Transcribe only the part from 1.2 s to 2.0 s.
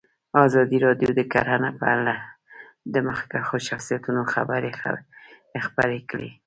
کرهنه په